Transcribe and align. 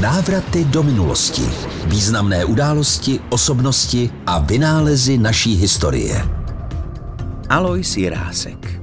Návraty 0.00 0.64
do 0.64 0.82
minulosti. 0.82 1.42
Významné 1.86 2.44
události, 2.44 3.20
osobnosti 3.30 4.10
a 4.26 4.38
vynálezy 4.38 5.18
naší 5.18 5.54
historie. 5.54 6.28
Alois 7.48 7.96
Jirásek 7.96 8.80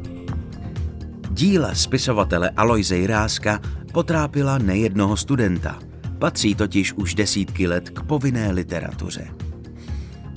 Díla 1.29 1.75
spisovatele 1.75 2.49
Aloise 2.49 2.95
Jiráska 2.95 3.59
potrápila 3.91 4.57
nejednoho 4.57 5.17
studenta. 5.17 5.79
Patří 6.19 6.55
totiž 6.55 6.93
už 6.93 7.15
desítky 7.15 7.67
let 7.67 7.89
k 7.89 8.03
povinné 8.03 8.51
literatuře. 8.51 9.27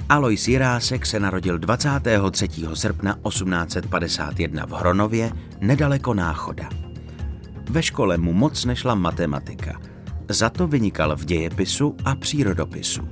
Alois 0.09 0.49
Jirásek 0.49 1.07
se 1.07 1.21
narodil 1.21 1.59
23. 1.59 2.49
srpna 2.75 3.19
1851 3.29 4.67
v 4.67 4.71
Hronově, 4.71 5.33
nedaleko 5.61 6.15
Náchoda. 6.15 6.69
Ve 7.71 7.83
škole 7.83 8.19
mu 8.19 8.33
moc 8.33 8.65
nešla 8.65 8.95
matematika, 8.95 9.81
za 10.29 10.51
to 10.51 10.67
vynikal 10.67 11.17
v 11.17 11.25
dějepisu 11.25 11.97
a 12.05 12.15
přírodopisu. 12.15 13.09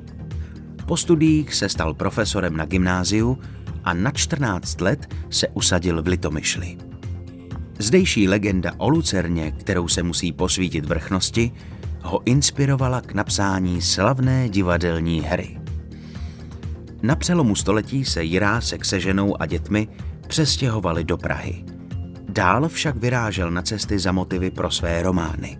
Po 0.86 0.96
studiích 0.96 1.54
se 1.54 1.68
stal 1.68 1.94
profesorem 1.94 2.56
na 2.56 2.64
gymnáziu 2.64 3.38
a 3.84 3.94
na 3.94 4.10
14 4.10 4.80
let 4.80 5.14
se 5.30 5.48
usadil 5.48 6.02
v 6.02 6.06
Litomyšli. 6.06 6.76
Zdejší 7.78 8.28
legenda 8.28 8.72
o 8.76 8.88
Lucerně, 8.88 9.50
kterou 9.50 9.88
se 9.88 10.02
musí 10.02 10.32
posvítit 10.32 10.86
vrchnosti, 10.86 11.52
ho 12.02 12.20
inspirovala 12.24 13.00
k 13.00 13.14
napsání 13.14 13.82
slavné 13.82 14.48
divadelní 14.48 15.20
hry. 15.20 15.60
Na 17.02 17.16
přelomu 17.16 17.56
století 17.56 18.04
se 18.04 18.24
Jirásek 18.24 18.84
se 18.84 19.00
ženou 19.00 19.42
a 19.42 19.46
dětmi 19.46 19.88
přestěhovali 20.26 21.04
do 21.04 21.16
Prahy. 21.16 21.64
Dál 22.28 22.68
však 22.68 22.96
vyrážel 22.96 23.50
na 23.50 23.62
cesty 23.62 23.98
za 23.98 24.12
motivy 24.12 24.50
pro 24.50 24.70
své 24.70 25.02
romány. 25.02 25.58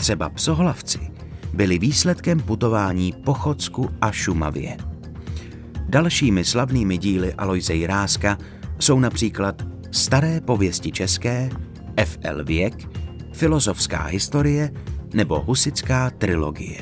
Třeba 0.00 0.28
psohlavci 0.28 0.98
byli 1.54 1.78
výsledkem 1.78 2.40
putování 2.40 3.14
po 3.24 3.34
Chodsku 3.34 3.90
a 4.00 4.12
Šumavě. 4.12 4.76
Dalšími 5.88 6.44
slavnými 6.44 6.98
díly 6.98 7.34
Alojze 7.34 7.74
Jiráska 7.74 8.38
jsou 8.78 8.98
například 8.98 9.62
Staré 9.90 10.40
pověsti 10.40 10.92
české, 10.92 11.50
F.L. 11.96 12.44
Věk, 12.44 12.88
Filozofská 13.32 14.02
historie 14.04 14.72
nebo 15.14 15.40
Husická 15.40 16.10
trilogie. 16.10 16.78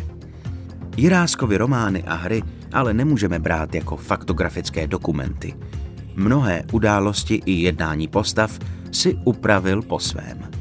Jiráskovy 0.96 1.56
romány 1.56 2.02
a 2.02 2.14
hry 2.14 2.42
ale 2.72 2.94
nemůžeme 2.94 3.38
brát 3.38 3.74
jako 3.74 3.96
faktografické 3.96 4.86
dokumenty. 4.86 5.54
Mnohé 6.14 6.64
události 6.72 7.42
i 7.46 7.52
jednání 7.52 8.08
postav 8.08 8.58
si 8.92 9.14
upravil 9.24 9.82
po 9.82 9.98
svém. 9.98 10.57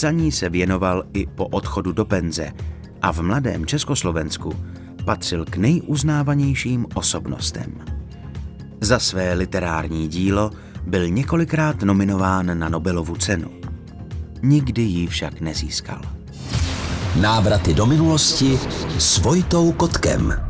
Psaní 0.00 0.32
se 0.32 0.48
věnoval 0.48 1.04
i 1.12 1.26
po 1.26 1.46
odchodu 1.46 1.92
do 1.92 2.04
penze 2.04 2.52
a 3.02 3.12
v 3.12 3.20
mladém 3.20 3.66
Československu 3.66 4.52
patřil 5.04 5.44
k 5.44 5.56
nejuznávanějším 5.56 6.86
osobnostem. 6.94 7.72
Za 8.80 8.98
své 8.98 9.32
literární 9.32 10.08
dílo 10.08 10.50
byl 10.86 11.08
několikrát 11.08 11.82
nominován 11.82 12.58
na 12.58 12.68
Nobelovu 12.68 13.16
cenu. 13.16 13.50
Nikdy 14.42 14.82
ji 14.82 15.06
však 15.06 15.40
nezískal. 15.40 16.00
Návraty 17.20 17.74
do 17.74 17.86
minulosti 17.86 18.58
s 18.98 19.18
Vojtou 19.18 19.72
Kotkem. 19.72 20.49